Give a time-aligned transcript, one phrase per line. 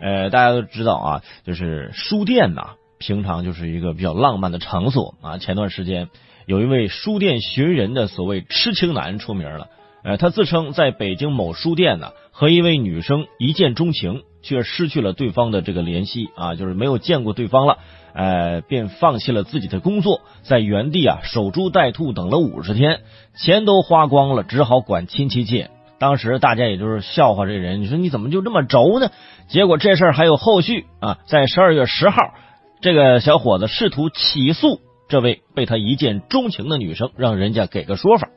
[0.00, 5.38] 呃，大家都知道啊，就是书店呐，平常就是一个比较浪漫的场所啊。
[5.38, 6.08] 前段时间
[6.46, 9.68] 有一位书店寻人的所谓痴情男出名了，
[10.04, 17.78] 呃，他自称在北京某书店呢和一位女生一见钟情，却失去了对方的这个联系啊，就是没有见过对方了，
[18.14, 23.00] 呃，便放弃了自己的工作，在原地啊守株待兔等了五十天，
[23.36, 25.70] 钱都花光了，只好管亲戚借。
[25.98, 29.10] 当时大家也就是笑话这人，你说你怎么就这么轴呢？
[29.48, 31.18] 结果这事儿还有后续啊！
[31.26, 32.34] 在十二月十号，
[32.80, 38.28] 这个小伙子试图起诉这位被他一见钟情的女生，让人家给个说法。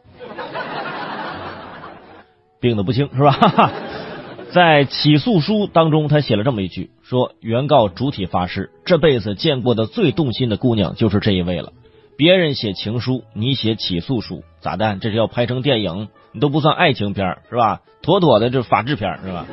[2.60, 3.72] 病得不轻是吧？
[4.52, 11.74] 在起诉书当中，他写了这么一句：说原告主体发誓，这辈子见过的最动心的姑娘就是这一位了。
[12.18, 14.98] 别人写情书，你写起诉书，咋的？
[15.00, 16.10] 这是要拍成电影？
[16.32, 17.82] 你都不算爱情片是吧？
[18.02, 19.46] 妥妥的这法制片是吧？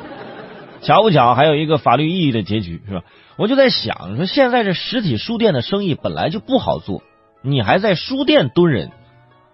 [0.81, 3.03] 巧不巧，还有一个法律意义的结局是吧？
[3.37, 7.03] 我就在想，说现在这实体书店的生意本来就不好做，
[7.41, 8.91] 你还在书店蹲人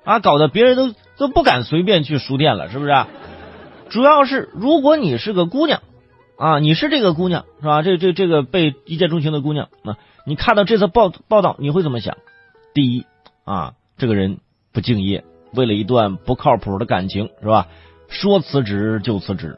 [0.03, 2.91] 啊，搞得别人都都不敢随便去书店了，是不是？
[2.91, 3.08] 啊
[3.88, 5.83] 主要是如果你是个姑娘
[6.38, 7.83] 啊，你是这个姑娘是吧？
[7.83, 12.17] 这这这个被一见钟情的姑娘啊，你看到这次报报道，你会怎么想？
[12.73, 13.05] 第一
[13.44, 14.39] 啊，这个人
[14.73, 15.23] 不敬业。
[15.56, 17.67] 为了一段不靠谱的感情，是吧？
[18.08, 19.58] 说辞职就辞职。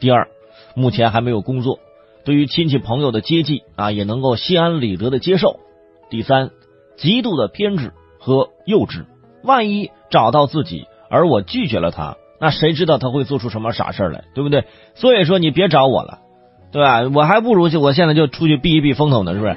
[0.00, 0.28] 第二，
[0.74, 1.78] 目前还没有工作，
[2.24, 5.60] 对于亲戚朋友的接济啊，也能够心安理得的接受。
[6.10, 6.50] 第三，
[6.96, 9.04] 极度的偏执和幼稚。
[9.42, 14.64] 万一找到自己，而我拒绝了他，那谁知道他会做出什么傻事来，对不对？
[14.94, 16.20] 所以说，你别找我了，
[16.72, 17.02] 对吧？
[17.14, 19.56] 我还不如就我现在就出去避一避风头呢，是不是？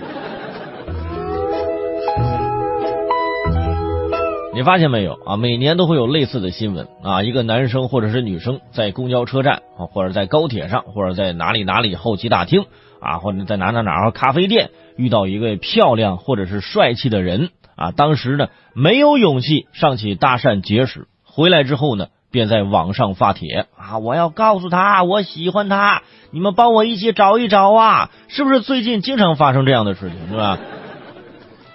[4.58, 5.38] 你发现没有啊？
[5.38, 12.66] 每年都会有类似的新闻啊，一个男生或者是女生在公交车站啊，或者在高铁上，或者在哪里哪里候机大厅
[13.00, 26.02] 啊，或者在哪哪哪咖啡店遇到一位漂亮或者是帅气的人啊，当时呢没有勇气上去搭讪结识，回来之后呢便在网上发帖啊，我要告诉他我喜欢他，
[26.32, 30.58] 你们帮我一起找一找啊，是不是最近经常发生这样的事情，是吧？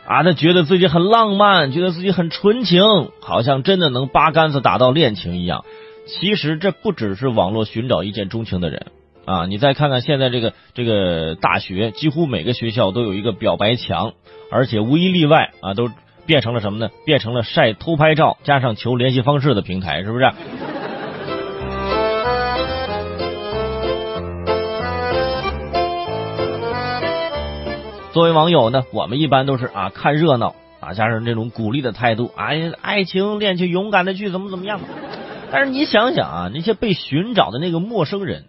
[0.07, 2.83] 啊，他觉得自己很浪漫，觉得自己很纯情，
[3.21, 5.65] 好像真的能八竿子打到恋情一样。
[6.07, 8.87] 其实这不只是网络寻找一见钟情的人
[9.25, 9.47] 啊！
[9.47, 14.15] 你再看看现在这个这个大学，几乎每个学校都有一个表白墙，
[14.51, 15.89] 而且无一例外啊，都
[16.27, 16.91] 变成了什么呢？
[17.07, 20.33] 变成了晒偷拍照加上求联系方式的平台，是不是？
[28.13, 34.81] 作为网友呢，我们一般都是啊看热闹啊，加上这种鼓励的态度，哎，爱情恋情勇敢的去怎么怎么样。
[35.51, 38.45] 但是你想想啊，那些被寻找的那个陌生人，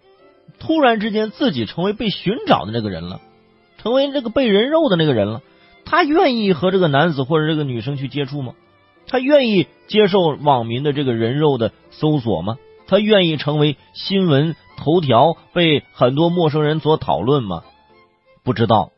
[0.59, 3.22] 突然之间自己成为被寻找的那个人了，
[3.78, 5.41] 成为这个被人肉的那个人了，
[5.85, 8.56] 他愿意和这个男子或者这个女生去接触吗？
[9.07, 12.57] 他愿意接受网民的这个人肉的搜索吗？
[12.85, 17.63] 他愿意成为新闻头条，被很多陌生人所讨论吗？
[18.44, 18.92] 不知道。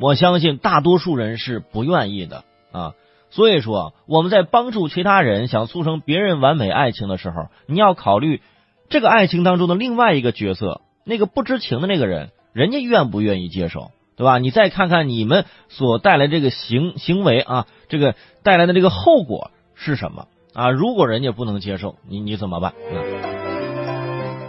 [0.00, 2.94] 我相信大多数人是不愿意的啊，
[3.30, 8.40] 所以说我们在帮助其他人想促成别人完美爱情的时候，你要考虑
[8.88, 14.38] 这个爱情当中的另外一个角色，那个不知情的那个人，人家愿不愿意接受，对吧？
[14.38, 20.70] 你再看看你们所带来这个行行为啊，这个带来的这个后果是什么啊？
[20.70, 22.72] 如果人家不能接受，你你怎么办？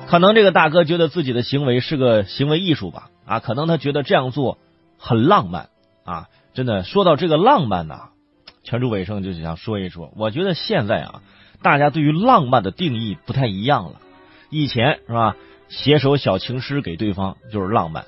[0.08, 3.10] 可能这个大哥觉得自己的行为是个行为艺术吧？
[3.26, 4.58] 啊，可能他觉得这样做。
[5.00, 5.70] 很浪漫
[6.04, 6.28] 啊！
[6.54, 8.10] 真的说到这个浪漫呐，
[8.64, 10.12] 全主尾声就想说一说。
[10.18, 11.22] 我觉得现在啊，
[11.64, 14.02] 大家对于浪漫的定义不太一样了。
[14.50, 15.36] 以前是吧，
[15.70, 18.06] 写首小情诗给对方就是浪漫，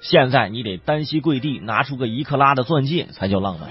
[0.00, 3.70] 现在你得单膝跪地拿出个一克拉的钻戒才叫浪漫。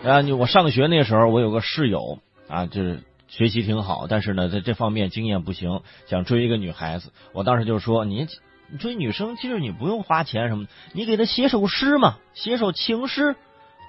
[0.10, 7.12] 啊，你我上学那时候，我有个室友啊，就是学习挺好，但是呢，在这方面经验不行，想追一个女孩子。
[7.32, 8.26] 我当时就说你。
[8.78, 13.36] 追女生其实你不用花钱什么，你给她写首诗嘛，写首情诗。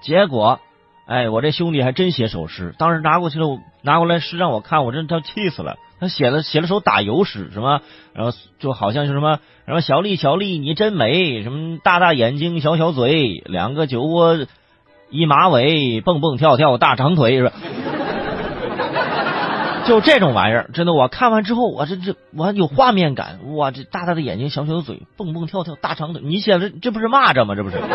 [0.02, 0.60] 结果，
[1.06, 2.74] 哎，我这兄弟还真写首诗。
[2.78, 5.76] 当时拿过去了，拿过来诗让我看，我真他气死了。
[6.00, 7.80] 他写了写了首打油诗，什么，
[8.14, 14.38] 然后就好像是什么，什么小丽小丽你真美，什么大大眼睛小小嘴，两个酒窝
[15.10, 17.52] 一马尾，蹦蹦跳跳大长腿，是吧？
[19.88, 27.54] 就这种玩意儿，真的，我看完之后，我这这我有画面感，哇，这大大的眼睛，小小的嘴，蹦蹦跳跳，大长腿，你写的这不是蚂蚱吗？
[27.56, 27.78] 这不是？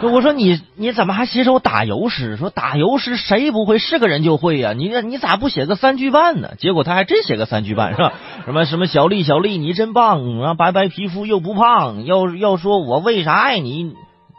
[0.00, 2.36] 我说你你怎么还写首打油诗？
[2.36, 3.78] 说打油诗谁不会？
[3.78, 4.72] 是个人就会呀。
[4.72, 6.50] 你你咋不写个三句半呢？
[6.58, 8.12] 结果他还真写个三句半，是吧？
[8.46, 12.04] 什么什么小丽小丽你真棒啊，白白皮肤又不胖。
[12.04, 13.94] 要要说我为啥爱你，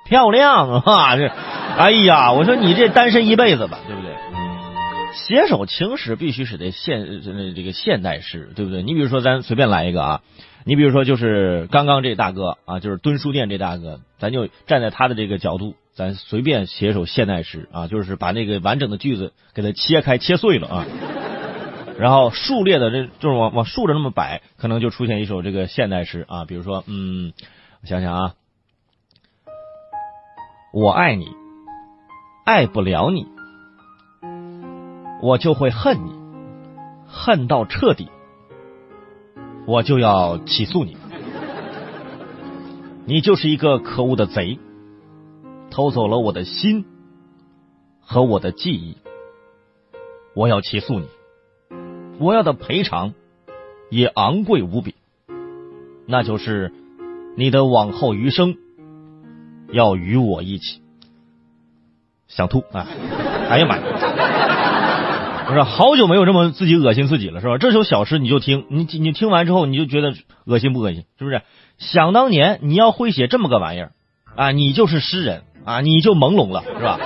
[0.06, 1.18] 漂亮啊！
[1.20, 1.30] 这，
[1.78, 4.12] 哎呀，我说你这单身一辈子吧，对不对？
[5.14, 7.22] 写首情诗必须是得现
[7.56, 8.84] 这个现代诗，对不对？
[8.84, 10.22] 你比如说咱随便来一个啊。
[10.66, 20.86] 你比如说，就是刚刚这大哥啊，就是蹲书店这大哥，咱就站在他的这个角度，咱随便写首现代诗啊，就是把那个完整的句子给它切开、切碎了啊，
[21.98, 26.46] 然后竖列的这就是往往竖着那么摆，可能就出现一首这个现代诗啊。
[26.46, 27.34] 比如说，嗯，
[27.82, 28.34] 我想想啊，
[30.74, 31.30] 我爱你，
[32.46, 33.26] 爱不了你，
[35.22, 36.12] 我就会恨你，
[37.08, 38.10] 恨到彻底。
[39.66, 40.98] 我就要起诉你，
[43.06, 44.58] 你就是一个可恶的贼，
[45.70, 46.86] 偷走了我的心
[48.02, 48.98] 和我的记忆。
[50.34, 51.08] 我要起诉你，
[52.20, 53.14] 我要的赔偿
[53.92, 54.96] 也昂贵无比，
[56.08, 56.74] 那就是
[57.36, 58.56] 你的往后余生
[59.72, 60.82] 要与我一起。
[62.28, 62.88] 想吐啊！
[63.50, 63.84] 哎呀妈呀！
[65.50, 67.58] 不是好久没有这么自己恶心自己了，是吧？
[67.58, 70.14] 这首小诗你就听，你你听完之后你就觉得
[70.46, 71.06] 恶心不恶心？
[71.18, 71.42] 是不是？
[71.80, 73.92] 想当年你要会写这么个玩意儿
[74.36, 77.00] 啊，你就是诗人啊，你就朦胧了，是吧？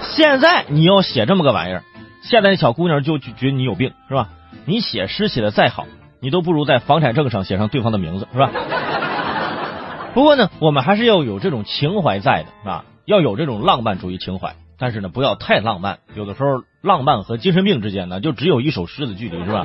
[0.00, 1.84] 现在你要写这么个玩意儿，
[2.22, 4.30] 现在的小姑娘就觉得你有病，是吧？
[4.64, 5.86] 你写诗写的再好，
[6.18, 8.50] 你都不如在房产证上写上对方的名字，是吧？
[10.14, 12.86] 不过呢，我们还是要有这种情怀在的，是吧？
[13.04, 14.54] 要有这种浪漫主义情怀。
[14.80, 15.98] 但是呢，不要太浪漫。
[16.14, 19.64] 有的时候，浪漫和精神病之间呢，就只有一首诗的距离，是吧？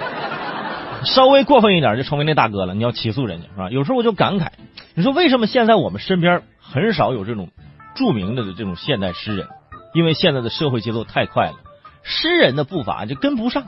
[1.06, 2.74] 稍微过分一点，就成为那大哥了。
[2.74, 3.70] 你要起诉人家，是吧？
[3.70, 4.50] 有时候我就感慨，
[4.94, 7.50] 你说为什么现在我们身边很少有这种
[7.96, 9.48] 著名的这种现代诗人？
[9.94, 11.56] 因为现在的社会节奏太快了，
[12.04, 13.68] 诗人的步伐就跟不上，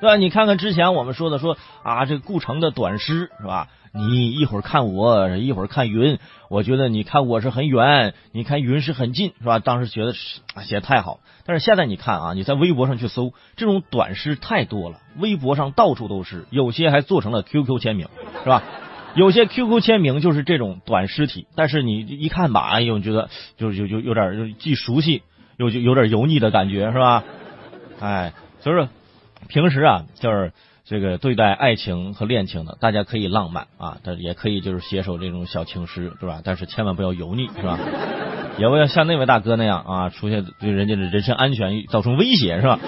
[0.00, 0.16] 对吧？
[0.16, 3.68] 你看看之前我们说的，说啊，这顾城的短诗，是吧？
[3.92, 9.58] 你一会儿看我，一会儿看云，我觉得你看我是很远，你看云是很近，是吧？
[9.58, 18.06] 当时觉得写的太好，但是现在你看啊，你在微博上去搜这种短诗太多了，微博上到处都是，有些还做成了 QQ 签名，
[18.44, 18.62] 是吧？
[19.16, 25.22] 有些 QQ 签名就是这种短诗体，但是你一看吧，哎呦，觉得就就就有点既熟悉
[25.56, 27.24] 又就有点油腻的感觉，是吧？
[27.98, 28.88] 哎，所以说
[29.48, 30.52] 平时啊，就是。
[30.90, 36.40] 这个对待爱情和恋情的，大家可以浪漫啊，但也可以就是写首这种小情诗，是吧？
[36.42, 37.78] 但是千万不要油腻，是吧？
[38.58, 42.80] 也不要像那位大哥那样啊，出现对人家的人身安全造成威胁，是吧？